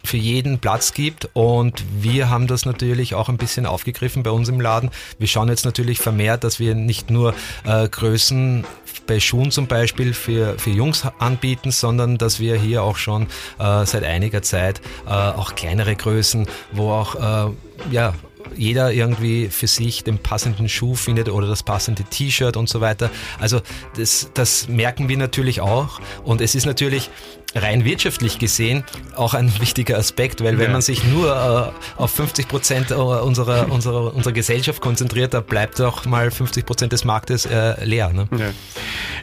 für 0.02 0.16
jeden 0.16 0.58
Platz 0.58 0.92
gibt 0.94 1.28
und 1.34 1.84
wir 2.00 2.30
haben 2.30 2.46
das 2.46 2.64
natürlich 2.64 3.14
auch 3.14 3.28
ein 3.28 3.36
bisschen 3.36 3.66
aufgegriffen 3.66 4.22
bei 4.22 4.30
uns 4.30 4.48
im 4.48 4.60
Laden. 4.60 4.90
Wir 5.18 5.26
schauen 5.26 5.48
jetzt 5.48 5.64
natürlich 5.64 5.98
vermehrt, 5.98 6.44
dass 6.44 6.58
wir 6.58 6.74
nicht 6.74 7.10
nur 7.10 7.34
äh, 7.64 7.88
Größen 7.88 8.64
bei 9.06 9.20
Schuhen 9.20 9.50
zum 9.50 9.66
Beispiel 9.66 10.14
für, 10.14 10.58
für 10.58 10.70
Jungs 10.70 11.04
anbieten, 11.18 11.70
sondern 11.70 12.18
dass 12.18 12.40
wir 12.40 12.56
hier 12.56 12.82
auch 12.82 12.96
schon 12.96 13.26
äh, 13.58 13.84
seit 13.84 14.04
einiger 14.04 14.42
Zeit 14.42 14.80
äh, 15.06 15.10
auch 15.10 15.54
kleinere 15.54 15.96
Größen, 15.96 16.46
wo 16.72 16.90
auch 16.92 17.16
äh, 17.16 17.52
ja, 17.90 18.14
jeder 18.56 18.92
irgendwie 18.92 19.48
für 19.48 19.66
sich 19.66 20.04
den 20.04 20.18
passenden 20.18 20.68
Schuh 20.68 20.94
findet 20.94 21.28
oder 21.28 21.46
das 21.46 21.62
passende 21.62 22.04
T-Shirt 22.04 22.56
und 22.56 22.68
so 22.68 22.80
weiter. 22.80 23.10
Also 23.38 23.60
das, 23.96 24.30
das 24.34 24.68
merken 24.68 25.08
wir 25.08 25.16
natürlich 25.16 25.60
auch 25.60 26.00
und 26.24 26.40
es 26.40 26.54
ist 26.54 26.66
natürlich 26.66 27.10
rein 27.54 27.84
wirtschaftlich 27.84 28.38
gesehen 28.38 28.84
auch 29.16 29.34
ein 29.34 29.52
wichtiger 29.60 29.98
Aspekt, 29.98 30.42
weil 30.42 30.58
wenn 30.58 30.66
Ja. 30.66 30.72
man 30.72 30.82
sich 30.82 31.04
nur 31.04 31.72
äh, 31.96 32.00
auf 32.00 32.10
50 32.12 32.48
Prozent 32.48 32.92
unserer, 32.92 33.70
unserer, 33.70 34.14
unserer 34.14 34.32
Gesellschaft 34.32 34.80
konzentriert, 34.80 35.34
da 35.34 35.40
bleibt 35.40 35.80
auch 35.80 36.04
mal 36.04 36.30
50 36.30 36.64
Prozent 36.64 36.92
des 36.92 37.04
Marktes 37.04 37.46
äh, 37.46 37.84
leer. 37.84 38.12
Ne? 38.12 38.28
Ja. 38.36 38.46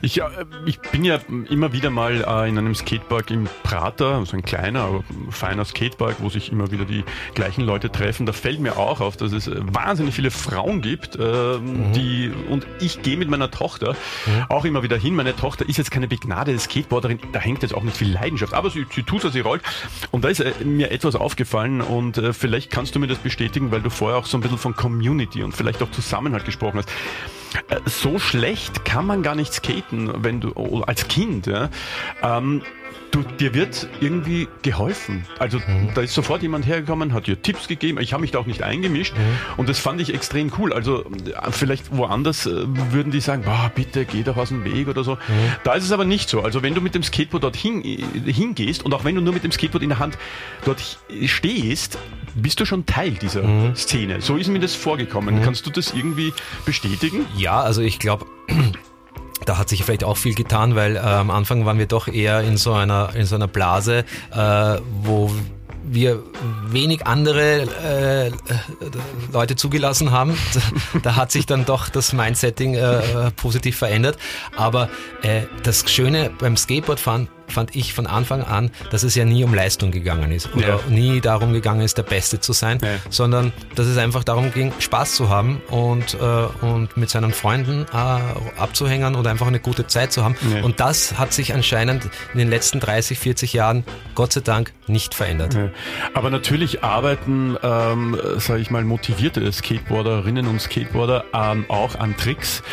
Ich, 0.01 0.19
äh, 0.21 0.23
ich 0.65 0.79
bin 0.79 1.03
ja 1.05 1.19
immer 1.49 1.71
wieder 1.73 1.89
mal 1.89 2.15
äh, 2.27 2.49
in 2.49 2.57
einem 2.57 2.75
Skatepark 2.75 3.31
im 3.31 3.47
Prater, 3.63 4.15
also 4.15 4.35
ein 4.35 4.43
kleiner, 4.43 4.81
aber 4.81 5.03
feiner 5.29 5.63
Skatepark, 5.65 6.17
wo 6.19 6.29
sich 6.29 6.51
immer 6.51 6.69
wieder 6.71 6.85
die 6.85 7.03
gleichen 7.33 7.61
Leute 7.63 7.91
treffen. 7.91 8.25
Da 8.25 8.33
fällt 8.33 8.59
mir 8.59 8.77
auch 8.77 8.99
auf, 8.99 9.17
dass 9.17 9.31
es 9.31 9.49
wahnsinnig 9.53 10.13
viele 10.13 10.31
Frauen 10.31 10.81
gibt, 10.81 11.17
ähm, 11.19 11.93
die 11.93 12.31
und 12.49 12.67
ich 12.79 13.01
gehe 13.01 13.17
mit 13.17 13.29
meiner 13.29 13.49
Tochter 13.51 13.95
auch 14.49 14.65
immer 14.65 14.83
wieder 14.83 14.97
hin. 14.97 15.15
Meine 15.15 15.35
Tochter 15.35 15.67
ist 15.67 15.77
jetzt 15.77 15.91
keine 15.91 16.07
begnadete 16.07 16.59
Skateboarderin, 16.59 17.19
da 17.31 17.39
hängt 17.39 17.61
jetzt 17.63 17.73
auch 17.73 17.83
nicht 17.83 17.97
viel 17.97 18.16
Leidenschaft, 18.19 18.53
aber 18.53 18.69
sie, 18.69 18.85
sie 18.93 19.03
tut, 19.03 19.23
was 19.23 19.33
sie 19.33 19.39
rollt. 19.39 19.61
Und 20.11 20.23
da 20.23 20.29
ist 20.29 20.39
äh, 20.39 20.53
mir 20.63 20.91
etwas 20.91 21.15
aufgefallen 21.15 21.81
und 21.81 22.17
äh, 22.17 22.33
vielleicht 22.33 22.71
kannst 22.71 22.95
du 22.95 22.99
mir 22.99 23.07
das 23.07 23.19
bestätigen, 23.19 23.71
weil 23.71 23.81
du 23.81 23.89
vorher 23.89 24.17
auch 24.17 24.25
so 24.25 24.37
ein 24.37 24.41
bisschen 24.41 24.57
von 24.57 24.75
Community 24.75 25.43
und 25.43 25.55
vielleicht 25.55 25.81
auch 25.81 25.91
Zusammenhalt 25.91 26.45
gesprochen 26.45 26.79
hast. 26.79 26.89
Äh, 27.69 27.79
so 27.85 28.19
schlecht 28.19 28.85
kann 28.85 29.05
man 29.05 29.23
gar 29.23 29.35
nicht 29.35 29.53
skaten, 29.53 30.23
wenn 30.23 30.41
du 30.41 30.51
oh, 30.55 30.81
als 30.81 31.07
Kind. 31.07 31.47
Ja? 31.47 31.69
Ähm, 32.21 32.61
du, 33.11 33.23
dir 33.23 33.53
wird 33.53 33.87
irgendwie 33.99 34.47
geholfen. 34.61 35.25
Also 35.39 35.59
da 35.95 36.01
ist 36.01 36.13
sofort 36.13 36.41
jemand 36.41 36.65
hergekommen, 36.65 37.13
hat 37.13 37.27
dir 37.27 37.41
Tipps 37.41 37.67
gegeben. 37.67 37.99
Ich 38.01 38.13
habe 38.13 38.21
mich 38.21 38.31
da 38.31 38.39
auch 38.39 38.45
nicht 38.45 38.63
eingemischt 38.63 39.13
und 39.57 39.69
das 39.69 39.79
fand 39.79 40.01
ich 40.01 40.13
extrem 40.13 40.51
cool. 40.57 40.73
Also 40.73 41.03
äh, 41.05 41.51
vielleicht 41.51 41.95
woanders 41.95 42.45
äh, 42.45 42.51
würden 42.91 43.11
die 43.11 43.19
sagen, 43.21 43.43
boah, 43.43 43.71
bitte 43.73 44.05
geh 44.05 44.23
doch 44.23 44.37
aus 44.37 44.49
dem 44.49 44.63
Weg 44.63 44.87
oder 44.87 45.03
so. 45.03 45.17
Da 45.63 45.73
ist 45.73 45.83
es 45.83 45.91
aber 45.91 46.05
nicht 46.05 46.29
so. 46.29 46.41
Also 46.41 46.63
wenn 46.63 46.73
du 46.75 46.81
mit 46.81 46.95
dem 46.95 47.03
Skateboard 47.03 47.43
dorthin 47.43 47.83
äh, 47.83 48.31
hingehst 48.31 48.83
und 48.83 48.93
auch 48.93 49.03
wenn 49.03 49.15
du 49.15 49.21
nur 49.21 49.33
mit 49.33 49.43
dem 49.43 49.51
Skateboard 49.51 49.83
in 49.83 49.89
der 49.89 49.99
Hand 49.99 50.17
dort 50.65 50.79
hi- 51.09 51.27
stehst, 51.27 51.97
bist 52.35 52.59
du 52.59 52.65
schon 52.65 52.85
Teil 52.85 53.11
dieser 53.11 53.73
Szene. 53.75 54.21
So 54.21 54.37
ist 54.37 54.47
mir 54.49 54.59
das 54.59 54.75
vorgekommen. 54.75 55.41
Kannst 55.43 55.65
du 55.65 55.69
das 55.71 55.93
irgendwie 55.93 56.33
bestätigen? 56.65 57.25
Ja, 57.35 57.61
also 57.61 57.81
ich 57.81 57.99
glaube, 57.99 58.25
da 59.45 59.57
hat 59.57 59.69
sich 59.69 59.83
vielleicht 59.83 60.03
auch 60.03 60.17
viel 60.17 60.35
getan, 60.35 60.75
weil 60.75 60.95
äh, 60.95 60.99
am 60.99 61.29
Anfang 61.29 61.65
waren 61.65 61.79
wir 61.79 61.85
doch 61.85 62.07
eher 62.07 62.41
in 62.41 62.57
so 62.57 62.73
einer, 62.73 63.15
in 63.15 63.25
so 63.25 63.35
einer 63.35 63.47
Blase, 63.47 64.05
äh, 64.31 64.77
wo 65.03 65.31
wir 65.89 66.21
wenig 66.67 67.07
andere 67.07 67.61
äh, 67.61 68.27
äh, 68.27 68.31
Leute 69.31 69.55
zugelassen 69.55 70.11
haben. 70.11 70.37
Da, 71.03 71.15
hat 71.15 71.31
sich 71.31 71.45
dann 71.45 71.65
doch 71.65 71.89
das 71.89 72.11
Mindsetting 72.11 72.73
äh, 72.75 73.31
positiv 73.35 73.77
verändert. 73.77 74.17
Aber 74.55 74.89
äh, 75.21 75.43
das 75.63 75.89
Schöne 75.89 76.31
beim 76.39 76.57
Skateboardfahren 76.57 77.29
fand 77.47 77.75
ich 77.75 77.93
von 77.93 78.07
Anfang 78.07 78.43
an, 78.43 78.71
dass 78.91 79.03
es 79.03 79.15
ja 79.15 79.25
nie 79.25 79.43
um 79.43 79.53
Leistung 79.53 79.91
gegangen 79.91 80.31
ist 80.31 80.53
oder 80.55 80.67
Ja. 80.67 80.79
nie 80.89 81.21
darum 81.21 81.53
gegangen 81.53 81.81
ist, 81.81 81.97
der 81.97 82.03
Beste 82.03 82.39
zu 82.39 82.53
sein, 82.53 82.79
Ja. 82.81 82.89
sondern 83.09 83.53
dass 83.75 83.87
es 83.87 83.97
einfach 83.97 84.23
darum 84.23 84.51
ging, 84.53 84.73
Spaß 84.79 85.15
zu 85.15 85.29
haben 85.29 85.61
und, 85.69 86.13
äh, 86.15 86.65
und 86.65 86.95
mit 86.97 87.09
seinen 87.09 87.33
Freunden 87.33 87.85
äh, 87.93 87.97
abzuhängen 88.59 89.15
oder 89.15 89.29
einfach 89.31 89.47
eine 89.47 89.59
gute 89.59 89.87
Zeit 89.87 90.11
zu 90.11 90.23
haben. 90.23 90.35
Ja. 90.53 90.63
Und 90.63 90.79
das 90.79 91.17
hat 91.17 91.33
sich 91.33 91.53
anscheinend 91.53 92.05
in 92.33 92.39
den 92.39 92.49
letzten 92.49 92.79
30, 92.79 93.17
40 93.19 93.53
Jahren, 93.53 93.83
Gott 94.15 94.33
sei 94.33 94.41
Dank, 94.41 94.73
nicht 94.87 95.13
verändert. 95.13 95.57
Aber 96.13 96.29
natürlich 96.29 96.83
arbeiten, 96.83 97.57
ähm, 97.63 98.17
sage 98.37 98.59
ich 98.61 98.71
mal, 98.71 98.83
motivierte 98.83 99.51
Skateboarderinnen 99.51 100.47
und 100.47 100.61
Skateboarder 100.61 101.25
ähm, 101.33 101.65
auch 101.69 101.95
an 101.95 102.15
Tricks. 102.17 102.63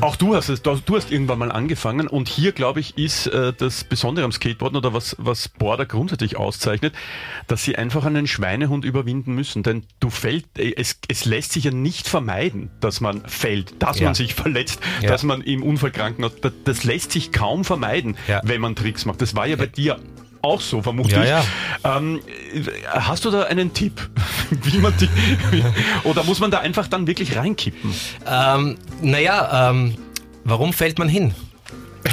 Auch 0.00 0.16
du 0.16 0.34
hast 0.34 0.48
es, 0.48 0.62
du 0.62 0.72
hast 0.96 1.10
irgendwann 1.12 1.38
mal 1.38 1.52
angefangen 1.52 2.06
und 2.08 2.28
hier, 2.28 2.52
glaube 2.52 2.80
ich, 2.80 2.96
ist 2.96 3.26
äh, 3.26 3.52
das 3.52 3.84
Besondere 3.84 4.24
am 4.24 4.32
Skateboarden 4.32 4.76
oder 4.78 4.94
was, 4.94 5.16
was 5.18 5.48
Boarder 5.48 5.84
grundsätzlich 5.86 6.36
auszeichnet, 6.36 6.94
dass 7.48 7.64
sie 7.64 7.76
einfach 7.76 8.04
einen 8.04 8.26
Schweinehund 8.26 8.84
überwinden 8.84 9.34
müssen. 9.34 9.62
Denn 9.62 9.84
du 10.00 10.08
fällt, 10.10 10.46
äh, 10.58 10.74
es, 10.76 10.98
es 11.08 11.24
lässt 11.24 11.52
sich 11.52 11.64
ja 11.64 11.70
nicht 11.70 12.08
vermeiden, 12.08 12.70
dass 12.80 13.00
man 13.00 13.22
fällt, 13.26 13.82
dass 13.82 13.98
Ja. 13.98 14.06
man 14.06 14.14
sich 14.14 14.34
verletzt, 14.34 14.80
Ja. 15.02 15.08
dass 15.10 15.22
man 15.22 15.42
im 15.42 15.62
Unfallkrankenhaus, 15.62 16.32
das, 16.40 16.52
das 16.64 16.84
lässt 16.84 17.12
sich 17.12 17.32
kaum 17.32 17.64
vermeiden, 17.64 18.16
Ja. 18.28 18.40
wenn 18.44 18.60
man 18.60 18.76
Tricks 18.76 19.04
macht. 19.04 19.20
Das 19.20 19.34
war 19.36 19.46
ja 19.46 19.56
bei 19.56 19.66
dir 19.66 19.98
auch 20.42 20.60
so, 20.60 20.82
vermute 20.82 21.10
Ja, 21.12 21.22
ich. 21.22 21.28
ja. 21.28 21.44
Ähm, 21.84 22.20
hast 22.88 23.24
du 23.24 23.30
da 23.30 23.42
einen 23.44 23.72
Tipp, 23.72 24.08
wie 24.50 24.78
man 24.78 24.94
die, 24.98 25.08
oder 26.04 26.24
muss 26.24 26.40
man 26.40 26.50
da 26.50 26.58
einfach 26.60 26.86
dann 26.88 27.06
wirklich 27.06 27.36
reinkippen? 27.36 27.92
Ähm, 28.26 28.78
naja, 29.02 29.70
ähm, 29.70 29.94
warum 30.44 30.72
fällt 30.72 30.98
man 30.98 31.08
hin? 31.08 31.34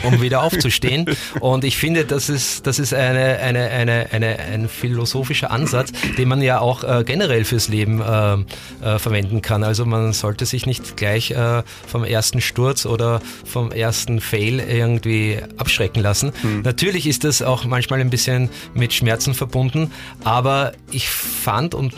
Um 0.03 0.21
wieder 0.21 0.43
aufzustehen. 0.43 1.05
Und 1.39 1.63
ich 1.63 1.77
finde, 1.77 2.05
das 2.05 2.29
ist, 2.29 2.67
das 2.67 2.79
ist 2.79 2.93
eine, 2.93 3.39
eine, 3.39 3.69
eine, 3.69 4.07
eine, 4.11 4.39
ein 4.39 4.69
philosophischer 4.69 5.51
Ansatz, 5.51 5.91
den 6.17 6.27
man 6.27 6.41
ja 6.41 6.59
auch 6.59 6.83
äh, 6.83 7.03
generell 7.05 7.45
fürs 7.45 7.67
Leben 7.67 8.01
äh, 8.01 8.33
äh, 8.33 8.99
verwenden 8.99 9.41
kann. 9.41 9.63
Also 9.63 9.85
man 9.85 10.13
sollte 10.13 10.45
sich 10.45 10.65
nicht 10.65 10.97
gleich 10.97 11.31
äh, 11.31 11.63
vom 11.87 12.03
ersten 12.03 12.41
Sturz 12.41 12.85
oder 12.85 13.21
vom 13.45 13.71
ersten 13.71 14.19
Fail 14.21 14.59
irgendwie 14.59 15.39
abschrecken 15.57 16.01
lassen. 16.01 16.31
Natürlich 16.63 17.07
ist 17.07 17.23
das 17.23 17.41
auch 17.41 17.65
manchmal 17.65 18.01
ein 18.01 18.09
bisschen 18.09 18.49
mit 18.73 18.93
Schmerzen 18.93 19.33
verbunden, 19.33 19.91
aber 20.23 20.73
ich 20.91 21.09
fand 21.09 21.75
und 21.75 21.93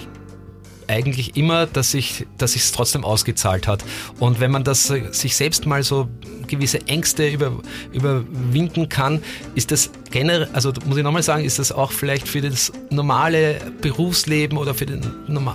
eigentlich 0.89 1.37
immer, 1.37 1.65
dass 1.65 1.91
sich 1.91 2.25
dass 2.37 2.53
sich's 2.53 2.71
trotzdem 2.71 3.03
ausgezahlt 3.03 3.67
hat. 3.67 3.83
Und 4.19 4.39
wenn 4.39 4.51
man 4.51 4.63
das 4.63 4.89
äh, 4.89 5.03
sich 5.11 5.35
selbst 5.35 5.65
mal 5.65 5.83
so 5.83 6.09
gewisse 6.47 6.87
Ängste 6.87 7.29
über, 7.29 7.51
überwinden 7.93 8.89
kann, 8.89 9.21
ist 9.55 9.71
das 9.71 9.91
generell, 10.11 10.49
also 10.53 10.73
muss 10.85 10.97
ich 10.97 11.03
nochmal 11.03 11.23
sagen, 11.23 11.45
ist 11.45 11.59
das 11.59 11.71
auch 11.71 11.91
vielleicht 11.91 12.27
für 12.27 12.41
das 12.41 12.71
normale 12.89 13.59
Berufsleben 13.81 14.57
oder 14.57 14.73
für, 14.73 14.87
den, 14.87 15.01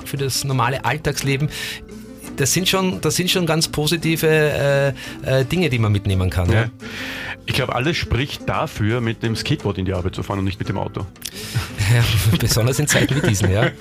für 0.04 0.16
das 0.16 0.44
normale 0.44 0.84
Alltagsleben 0.84 1.48
das 2.36 2.52
sind 2.52 2.68
schon, 2.68 3.00
das 3.00 3.16
sind 3.16 3.30
schon 3.30 3.46
ganz 3.46 3.68
positive 3.68 4.26
äh, 4.26 4.88
äh, 5.40 5.44
Dinge, 5.44 5.70
die 5.70 5.78
man 5.78 5.92
mitnehmen 5.92 6.30
kann. 6.30 6.50
Ja. 6.50 6.62
Ja. 6.62 6.70
Ich 7.46 7.54
glaube, 7.54 7.74
alles 7.74 7.96
spricht 7.96 8.48
dafür, 8.48 9.00
mit 9.00 9.22
dem 9.22 9.36
Skateboard 9.36 9.78
in 9.78 9.84
die 9.84 9.92
Arbeit 9.92 10.14
zu 10.14 10.22
fahren 10.22 10.38
und 10.38 10.44
nicht 10.44 10.58
mit 10.58 10.68
dem 10.68 10.78
Auto. 10.78 11.06
Besonders 12.38 12.78
in 12.78 12.86
Zeiten 12.86 13.16
wie 13.16 13.26
diesen, 13.26 13.50
ja. 13.50 13.70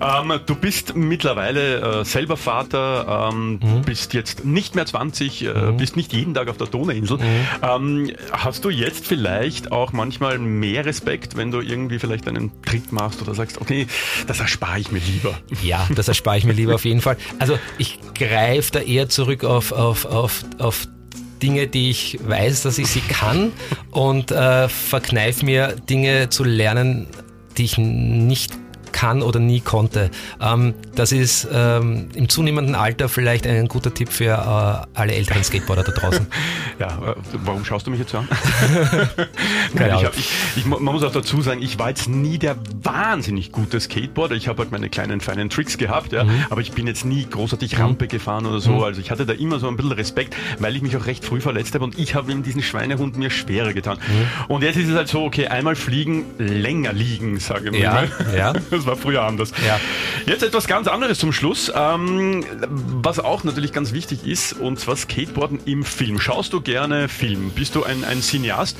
Ähm, 0.00 0.32
du 0.46 0.54
bist 0.54 0.96
mittlerweile 0.96 2.00
äh, 2.00 2.04
selber 2.04 2.38
Vater, 2.38 3.30
ähm, 3.32 3.60
bist 3.84 4.14
jetzt 4.14 4.46
nicht 4.46 4.74
mehr 4.74 4.86
20, 4.86 5.44
äh, 5.44 5.52
bist 5.76 5.94
nicht 5.96 6.14
jeden 6.14 6.32
Tag 6.32 6.48
auf 6.48 6.56
der 6.56 6.68
Donauinsel. 6.68 7.18
Ähm, 7.62 8.10
hast 8.32 8.64
du 8.64 8.70
jetzt 8.70 9.06
vielleicht 9.06 9.72
auch 9.72 9.92
manchmal 9.92 10.38
mehr 10.38 10.86
Respekt, 10.86 11.36
wenn 11.36 11.50
du 11.50 11.60
irgendwie 11.60 11.98
vielleicht 11.98 12.26
einen 12.28 12.50
Trick 12.62 12.92
machst 12.92 13.20
oder 13.20 13.34
sagst, 13.34 13.60
okay, 13.60 13.88
das 14.26 14.40
erspare 14.40 14.78
ich 14.78 14.90
mir 14.90 15.00
lieber? 15.00 15.38
Ja, 15.62 15.86
das 15.94 16.08
erspare 16.08 16.38
ich 16.38 16.44
mir 16.44 16.54
lieber 16.54 16.76
auf 16.76 16.84
jeden 16.86 17.02
Fall. 17.02 17.18
Also 17.38 17.58
ich 17.76 17.98
greife 18.14 18.72
da 18.72 18.78
eher 18.80 19.10
zurück 19.10 19.44
auf, 19.44 19.72
auf, 19.72 20.06
auf, 20.06 20.44
auf 20.58 20.86
Dinge, 21.42 21.66
die 21.66 21.90
ich 21.90 22.18
weiß, 22.22 22.62
dass 22.62 22.78
ich 22.78 22.88
sie 22.88 23.00
kann 23.00 23.52
und 23.90 24.30
äh, 24.30 24.68
verkneife 24.68 25.44
mir 25.44 25.76
Dinge 25.88 26.28
zu 26.30 26.44
lernen, 26.44 27.06
die 27.56 27.64
ich 27.64 27.78
nicht 27.78 28.52
kann 28.92 29.22
oder 29.22 29.40
nie 29.40 29.60
konnte. 29.60 30.10
Ähm, 30.40 30.74
das 30.94 31.12
ist 31.12 31.48
ähm, 31.52 32.08
im 32.14 32.28
zunehmenden 32.28 32.74
Alter 32.74 33.08
vielleicht 33.08 33.46
ein 33.46 33.68
guter 33.68 33.92
Tipp 33.94 34.10
für 34.10 34.24
äh, 34.94 34.98
alle 34.98 35.12
älteren 35.14 35.42
Skateboarder 35.44 35.84
da 35.84 35.92
draußen. 35.92 36.26
Ja, 36.80 36.96
warum 37.44 37.62
schaust 37.66 37.86
du 37.86 37.90
mich 37.90 38.00
jetzt 38.00 38.14
an? 38.14 38.26
Nein, 39.74 39.92
ich 39.98 40.04
hab, 40.04 40.16
ich, 40.16 40.30
ich, 40.56 40.64
man 40.66 40.82
muss 40.82 41.02
auch 41.02 41.12
dazu 41.12 41.42
sagen, 41.42 41.60
ich 41.62 41.78
war 41.78 41.90
jetzt 41.90 42.08
nie 42.08 42.38
der 42.38 42.56
wahnsinnig 42.82 43.52
gute 43.52 43.78
Skateboarder. 43.80 44.34
Ich 44.34 44.48
habe 44.48 44.62
halt 44.62 44.72
meine 44.72 44.88
kleinen 44.88 45.20
feinen 45.20 45.50
Tricks 45.50 45.76
gehabt, 45.78 46.12
ja, 46.12 46.24
Mhm. 46.24 46.44
aber 46.50 46.60
ich 46.62 46.72
bin 46.72 46.86
jetzt 46.86 47.04
nie 47.04 47.26
großartig 47.28 47.78
Rampe 47.78 48.06
gefahren 48.08 48.46
oder 48.46 48.60
so. 48.60 48.82
Also 48.84 49.00
ich 49.00 49.10
hatte 49.10 49.26
da 49.26 49.32
immer 49.34 49.58
so 49.58 49.68
ein 49.68 49.76
bisschen 49.76 49.92
Respekt, 49.92 50.34
weil 50.58 50.74
ich 50.76 50.82
mich 50.82 50.96
auch 50.96 51.06
recht 51.06 51.24
früh 51.24 51.40
verletzt 51.40 51.74
habe 51.74 51.84
und 51.84 51.98
ich 51.98 52.14
habe 52.14 52.32
in 52.32 52.42
diesen 52.42 52.62
Schweinehund 52.62 53.16
mir 53.18 53.30
schwerer 53.30 53.72
getan. 53.72 53.98
Mhm. 53.98 54.54
Und 54.54 54.62
jetzt 54.62 54.76
ist 54.76 54.88
es 54.88 54.94
halt 54.96 55.08
so, 55.08 55.24
okay, 55.24 55.48
einmal 55.48 55.76
fliegen, 55.76 56.24
länger 56.38 56.92
liegen, 56.92 57.38
sage 57.40 57.70
ich 57.72 57.78
Ja, 57.82 57.92
mal. 57.92 58.08
ja. 58.36 58.52
Das 58.80 58.86
war 58.86 58.96
früher 58.96 59.22
anders. 59.22 59.52
Ja. 59.66 59.78
Jetzt 60.26 60.42
etwas 60.42 60.66
ganz 60.66 60.88
anderes 60.88 61.18
zum 61.18 61.32
Schluss, 61.32 61.70
ähm, 61.74 62.44
was 63.02 63.18
auch 63.18 63.44
natürlich 63.44 63.72
ganz 63.72 63.92
wichtig 63.92 64.26
ist, 64.26 64.54
und 64.54 64.80
zwar 64.80 64.96
Skateboarden 64.96 65.60
im 65.66 65.84
Film. 65.84 66.18
Schaust 66.18 66.54
du 66.54 66.62
gerne 66.62 67.08
Film? 67.08 67.50
Bist 67.50 67.74
du 67.74 67.84
ein, 67.84 68.04
ein 68.04 68.22
Cineast? 68.22 68.78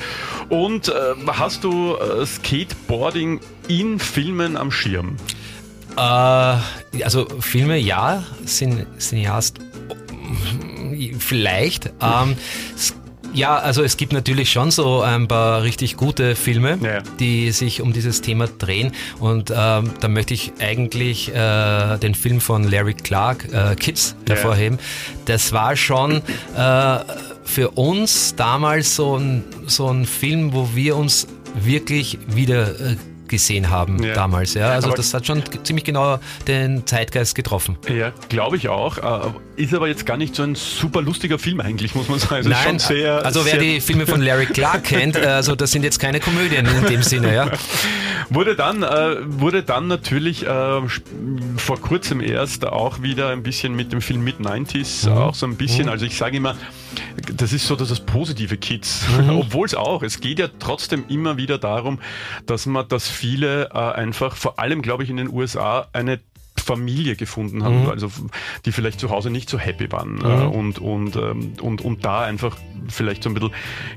Und 0.49 0.89
äh, 0.89 0.93
hast 1.27 1.63
du 1.63 1.95
äh, 1.95 2.25
Skateboarding 2.25 3.41
in 3.67 3.99
Filmen 3.99 4.57
am 4.57 4.71
Schirm? 4.71 5.17
Äh, 5.95 5.99
also 5.99 7.27
Filme, 7.39 7.77
ja, 7.77 8.23
Cin 8.45 8.87
Cineast 8.97 9.59
vielleicht. 11.19 11.91
Ähm, 12.01 12.35
ja, 13.33 13.57
also 13.57 13.83
es 13.83 13.97
gibt 13.97 14.13
natürlich 14.13 14.51
schon 14.51 14.71
so 14.71 15.01
ein 15.01 15.27
paar 15.27 15.63
richtig 15.63 15.97
gute 15.97 16.35
Filme, 16.35 16.77
Ja, 16.81 16.93
ja. 16.95 17.01
die 17.19 17.51
sich 17.51 17.81
um 17.81 17.93
dieses 17.93 18.21
Thema 18.21 18.47
drehen. 18.47 18.91
Und 19.19 19.51
ähm, 19.55 19.91
da 19.99 20.07
möchte 20.07 20.33
ich 20.33 20.53
eigentlich 20.59 21.29
äh, 21.33 21.97
den 21.97 22.15
Film 22.15 22.41
von 22.41 22.69
Larry 22.69 22.93
Clark, 22.93 23.47
äh, 23.53 23.75
Kids, 23.75 24.15
Ja. 24.27 24.35
hervorheben. 24.35 24.79
Das 25.25 25.51
war 25.53 25.75
schon 25.75 26.21
äh, 26.57 26.97
für 27.43 27.71
uns 27.71 28.35
damals 28.35 28.95
so 28.95 29.17
ein, 29.17 29.43
so 29.67 29.87
ein 29.87 30.05
Film, 30.05 30.53
wo 30.53 30.69
wir 30.73 30.95
uns 30.95 31.27
wirklich 31.55 32.17
wieder 32.27 32.69
äh, 32.79 32.95
gesehen 33.31 33.71
haben 33.71 34.03
Ja. 34.03 34.13
damals. 34.13 34.53
Ja? 34.53 34.69
Also 34.69 34.89
Aber- 34.89 34.97
das 34.97 35.11
hat 35.15 35.25
schon 35.25 35.41
ziemlich 35.63 35.83
genau 35.85 36.19
den 36.47 36.85
Zeitgeist 36.85 37.33
getroffen. 37.33 37.77
Ja, 37.89 38.11
glaube 38.29 38.57
ich 38.57 38.69
auch. 38.69 38.97
Äh, 38.99 39.31
Ist 39.55 39.73
aber 39.73 39.87
jetzt 39.87 40.05
gar 40.05 40.17
nicht 40.17 40.35
so 40.35 40.43
ein 40.43 40.55
super 40.55 41.01
lustiger 41.01 41.37
Film 41.37 41.59
eigentlich, 41.61 41.93
muss 41.95 42.07
man 42.09 42.17
sagen. 42.19 42.35
Also 42.35 42.49
Nein, 42.49 42.79
sehr, 42.79 43.23
also 43.25 43.45
wer 43.45 43.57
die 43.57 43.79
Filme 43.81 44.05
von 44.07 44.21
Larry 44.21 44.45
Clark 44.47 44.83
kennt, 44.85 45.15
äh, 45.15 45.25
also 45.25 45.55
das 45.55 45.71
sind 45.71 45.83
jetzt 45.83 45.99
keine 45.99 46.19
Komödien 46.19 46.65
in 46.65 46.85
dem 46.85 47.03
Sinne. 47.03 47.33
Ja? 47.35 47.51
Wurde 48.29 48.55
dann, 48.55 48.81
äh, 48.83 49.17
wurde 49.25 49.61
dann 49.63 49.87
natürlich 49.87 50.45
äh, 50.47 50.81
vor 51.57 51.79
kurzem 51.81 52.21
erst 52.21 52.65
auch 52.65 53.01
wieder 53.01 53.29
ein 53.29 53.43
bisschen 53.43 53.75
mit 53.75 53.91
dem 53.91 54.01
Film 54.01 54.23
Mid-90s, 54.23 55.05
Mhm. 55.09 55.17
auch 55.17 55.35
so 55.35 55.45
ein 55.45 55.57
bisschen, 55.57 55.89
also 55.89 56.05
ich 56.05 56.15
sage 56.17 56.37
immer, 56.37 56.55
das 57.35 57.51
ist 57.51 57.67
so 57.67 57.75
dass 57.75 57.89
das 57.89 57.99
positive 57.99 58.55
Kids, 58.57 59.01
Mhm. 59.19 59.29
obwohl 59.39 59.65
es 59.65 59.75
auch, 59.75 60.01
es 60.01 60.21
geht 60.21 60.39
ja 60.39 60.47
trotzdem 60.59 61.03
immer 61.09 61.35
wieder 61.37 61.57
darum, 61.57 61.99
dass 62.45 62.65
man, 62.65 62.87
dass 62.87 63.09
viele 63.21 63.69
äh, 63.71 63.77
einfach, 63.77 64.35
vor 64.35 64.57
allem 64.57 64.81
glaube 64.81 65.03
ich 65.03 65.09
in 65.11 65.17
den 65.17 65.29
USA, 65.31 65.87
eine 65.93 66.19
Familie 66.57 67.15
gefunden 67.15 67.63
haben, 67.63 67.83
Mhm. 67.83 67.89
also 67.89 68.11
die 68.65 68.71
vielleicht 68.71 68.99
zu 68.99 69.09
Hause 69.09 69.29
nicht 69.29 69.47
so 69.49 69.57
happy 69.59 69.91
waren 69.91 70.19
äh, 70.21 70.45
und, 70.45 70.79
und, 70.79 71.15
ähm, 71.15 71.53
und, 71.61 71.81
und 71.81 72.03
da 72.03 72.21
einfach 72.21 72.57
vielleicht 72.89 73.23
so 73.23 73.29
ein 73.29 73.33
bisschen 73.33 73.51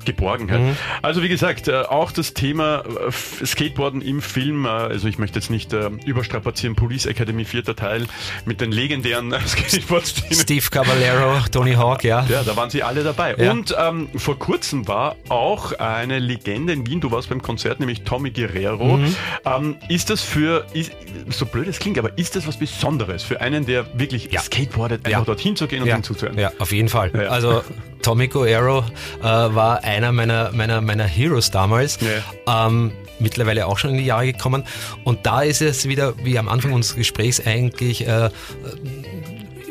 Geborgenheit. 0.04 0.60
Mhm. 0.60 0.76
Also 1.02 1.22
wie 1.22 1.28
gesagt, 1.28 1.68
äh, 1.68 1.74
auch 1.82 2.12
das 2.12 2.34
Thema 2.34 2.82
äh, 3.08 3.46
Skateboarden 3.46 4.00
im 4.02 4.20
Film, 4.22 4.64
äh, 4.66 4.68
also 4.68 5.08
ich 5.08 5.18
möchte 5.18 5.38
jetzt 5.38 5.50
nicht 5.50 5.72
überstrapazieren, 6.04 6.76
Police 6.76 7.06
Academy 7.06 7.44
vierter 7.44 7.74
Teil 7.76 8.06
mit 8.44 8.60
den 8.60 8.72
legendären 8.72 9.34
Skateboard-Szenen. 9.46 10.34
Steve 10.34 10.66
Caballero, 10.70 11.40
Tony 11.50 11.72
Hawk, 11.74 12.04
ja. 12.04 12.24
Ja, 12.28 12.42
da 12.42 12.56
waren 12.56 12.70
sie 12.70 12.82
alle 12.82 13.02
dabei. 13.02 13.34
Ja. 13.36 13.50
Und 13.52 13.74
ähm, 13.78 14.08
vor 14.16 14.38
kurzem 14.38 14.86
war 14.88 15.16
auch 15.28 15.72
eine 15.78 16.18
Legende 16.18 16.72
in 16.72 16.86
Wien, 16.86 17.00
du 17.00 17.10
warst 17.10 17.28
beim 17.28 17.42
Konzert, 17.42 17.80
nämlich 17.80 18.02
Tommy 18.02 18.30
Guerrero. 18.30 18.98
Mhm. 18.98 19.16
Ähm, 19.44 19.76
ist 19.88 20.10
das 20.10 20.22
für, 20.22 20.66
ist, 20.72 20.92
so 21.30 21.46
blöd 21.46 21.68
es 21.68 21.78
klingt, 21.78 21.98
aber 21.98 22.16
ist 22.18 22.36
das 22.36 22.46
was 22.46 22.56
Besonderes 22.58 23.22
für 23.22 23.40
einen, 23.40 23.66
der 23.66 23.98
wirklich 23.98 24.30
Ja. 24.32 24.40
skateboardet, 24.40 25.06
Ja. 25.06 25.18
einfach 25.18 25.26
dorthin 25.26 25.56
zu 25.56 25.66
gehen 25.66 25.82
und 25.82 25.88
Ja, 25.88 25.94
hinzuzuhören? 25.94 26.38
ja, 26.38 26.52
auf 26.58 26.72
jeden 26.72 26.88
Fall. 26.88 27.10
Ja. 27.14 27.28
Also 27.30 27.62
Tommy 28.04 28.28
Guerrero 28.28 28.84
äh, 29.20 29.25
war 29.25 29.82
einer 29.82 30.12
meiner, 30.12 30.52
meiner, 30.52 30.80
meiner 30.80 31.04
Heroes 31.04 31.50
damals. 31.50 31.99
Ähm, 32.46 32.92
mittlerweile 33.18 33.66
auch 33.66 33.78
schon 33.78 33.90
in 33.90 33.96
die 33.99 34.04
Jahre 34.04 34.26
gekommen. 34.32 34.64
Und 35.04 35.25
da 35.25 35.42
ist 35.42 35.62
es 35.62 35.88
wieder, 35.88 36.14
wie 36.25 36.38
am 36.38 36.49
Anfang 36.49 36.73
unseres 36.73 36.96
Gesprächs 36.96 37.40
eigentlich 37.44 38.06
äh, 38.06 38.28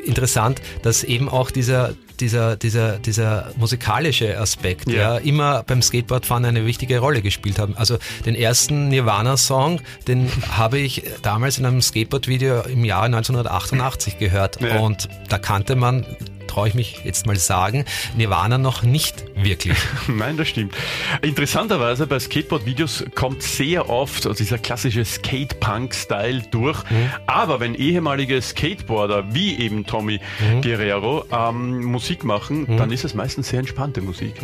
interessant, 0.06 0.62
dass 0.82 1.04
eben 1.04 1.30
auch 1.30 1.52
dieser, 1.52 1.94
dieser, 2.20 2.56
dieser, 2.56 3.00
dieser 3.00 3.52
musikalische 3.56 4.38
Aspekt 4.40 4.88
Ja. 4.90 5.16
ja. 5.16 5.18
immer 5.18 5.64
beim 5.64 5.82
Skateboardfahren 5.82 6.46
eine 6.46 6.66
wichtige 6.66 7.00
Rolle 7.00 7.22
gespielt 7.22 7.60
haben. 7.60 7.76
Also 7.78 7.98
den 8.26 8.36
ersten 8.36 8.90
Nirvana-Song, 8.90 9.82
den 10.08 10.30
habe 10.58 10.80
ich 10.80 11.04
damals 11.22 11.58
in 11.58 11.66
einem 11.66 11.82
Skateboard-Video 11.82 12.62
im 12.64 12.84
Jahre 12.86 13.06
1988 13.06 14.18
gehört 14.20 14.60
Ja. 14.62 14.80
und 14.80 15.08
da 15.30 15.38
kannte 15.38 15.76
man, 15.76 16.06
traue 16.54 16.68
ich 16.68 16.76
mich 16.76 17.00
jetzt 17.04 17.26
mal 17.26 17.36
sagen, 17.36 17.84
Nirvana 18.16 18.58
noch 18.60 18.84
nicht 18.84 19.26
wirklich. 19.36 19.78
Nein, 20.08 20.38
das 20.38 20.48
stimmt. 20.50 20.76
Interessanterweise 21.24 22.06
bei 22.06 22.20
Skateboard-Videos 22.20 23.06
kommt 23.16 23.42
sehr 23.42 23.90
oft 23.90 24.28
also 24.28 24.38
dieser 24.38 24.60
klassische 24.60 25.04
Skate-Punk-Style 25.04 26.44
durch. 26.52 26.84
Mhm. 26.92 27.10
Aber 27.26 27.60
wenn 27.60 27.74
ehemalige 27.74 28.40
Skateboarder 28.42 29.34
wie 29.34 29.58
eben 29.58 29.86
Tommy 29.86 30.20
Mhm. 30.40 30.62
Guerrero 30.62 31.26
ähm, 31.32 31.84
Musik 31.86 32.24
machen, 32.24 32.78
dann 32.78 32.92
ist 32.92 33.04
es 33.04 33.14
meistens 33.14 33.50
sehr 33.50 33.60
entspannte 33.60 34.02
Musik. 34.02 34.36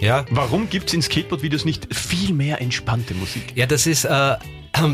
Ja, 0.00 0.24
Warum 0.30 0.68
gibt 0.70 0.88
es 0.88 0.94
in 0.94 1.02
Skateboard-Videos 1.02 1.64
nicht 1.64 1.94
viel 1.94 2.32
mehr 2.32 2.60
entspannte 2.60 3.14
Musik? 3.14 3.42
Ja, 3.54 3.66
das 3.66 3.86
ist, 3.86 4.04
äh, 4.04 4.36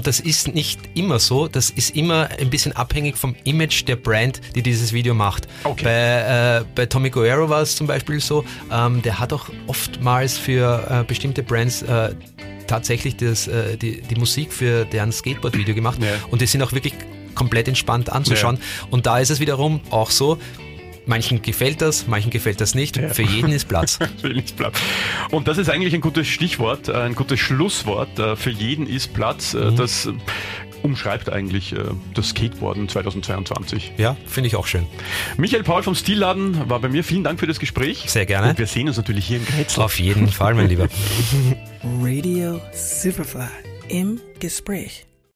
das 0.02 0.20
ist 0.20 0.54
nicht 0.54 0.80
immer 0.94 1.18
so. 1.18 1.48
Das 1.48 1.70
ist 1.70 1.96
immer 1.96 2.28
ein 2.38 2.50
bisschen 2.50 2.72
abhängig 2.72 3.16
vom 3.16 3.34
Image 3.44 3.86
der 3.86 3.96
Brand, 3.96 4.40
die 4.54 4.62
dieses 4.62 4.92
Video 4.92 5.14
macht. 5.14 5.48
Okay. 5.64 5.84
Bei, 5.84 6.60
äh, 6.60 6.64
bei 6.74 6.86
Tommy 6.86 7.10
Guerrero 7.10 7.48
war 7.48 7.62
es 7.62 7.76
zum 7.76 7.86
Beispiel 7.86 8.20
so, 8.20 8.44
ähm, 8.72 9.02
der 9.02 9.18
hat 9.18 9.32
auch 9.32 9.48
oftmals 9.66 10.36
für 10.36 10.86
äh, 10.90 11.04
bestimmte 11.04 11.42
Brands 11.42 11.82
äh, 11.82 12.14
tatsächlich 12.66 13.16
das, 13.16 13.48
äh, 13.48 13.76
die, 13.76 14.00
die 14.02 14.16
Musik 14.16 14.52
für 14.52 14.84
deren 14.84 15.12
Skateboard-Video 15.12 15.74
gemacht. 15.74 16.02
Ja. 16.02 16.08
Und 16.30 16.40
die 16.40 16.46
sind 16.46 16.62
auch 16.62 16.72
wirklich 16.72 16.94
komplett 17.34 17.68
entspannt 17.68 18.10
anzuschauen. 18.10 18.58
Und 18.90 19.06
da 19.06 19.18
ist 19.20 19.30
es 19.30 19.38
wiederum 19.38 19.80
auch 19.90 20.10
so, 20.10 20.38
manchen 21.08 21.42
gefällt 21.42 21.80
das, 21.82 22.06
manchen 22.06 22.30
gefällt 22.30 22.60
das 22.60 22.74
nicht. 22.74 22.96
Für 22.96 23.22
jeden 23.22 23.50
ist 23.50 23.66
Platz. 23.66 23.98
Für 24.20 24.28
jeden 24.28 24.44
ist 24.44 24.56
Platz. 24.56 24.78
Und 25.30 25.48
das 25.48 25.58
ist 25.58 25.68
eigentlich 25.70 25.94
ein 25.94 26.00
gutes 26.00 26.28
Stichwort, 26.28 26.88
äh, 26.88 26.92
ein 26.92 27.14
gutes 27.14 27.40
Schlusswort. 27.40 28.18
Äh, 28.18 28.36
Für 28.36 28.50
jeden 28.50 28.86
ist 28.86 29.14
Platz. 29.14 29.54
Mhm. 29.54 29.60
Äh, 29.60 29.72
Das 29.72 30.06
äh, 30.06 30.12
umschreibt 30.82 31.30
eigentlich 31.30 31.72
äh, 31.72 31.78
das 32.14 32.28
Skateboarden 32.30 32.88
2022. 32.88 33.92
Ja, 33.96 34.16
finde 34.26 34.48
ich 34.48 34.56
auch 34.56 34.66
schön. 34.66 34.86
Michael 35.36 35.64
Paul 35.64 35.82
vom 35.82 35.94
Stilladen 35.94 36.68
war 36.68 36.78
bei 36.80 36.88
mir. 36.88 37.02
Vielen 37.02 37.24
Dank 37.24 37.40
für 37.40 37.46
das 37.46 37.58
Gespräch. 37.58 38.04
Sehr 38.06 38.26
gerne. 38.26 38.50
Und 38.50 38.58
wir 38.58 38.66
sehen 38.66 38.86
uns 38.88 38.96
natürlich 38.96 39.26
hier 39.26 39.38
im 39.38 39.46
Grätzl. 39.46 39.80
Auf 39.80 39.98
jeden 39.98 40.28
Fall, 40.28 40.54
mein 40.54 40.68
Lieber. 40.68 40.88
Radio 42.00 42.60
Superfly 42.72 43.48
im 43.88 44.20
Gespräch. 44.38 45.07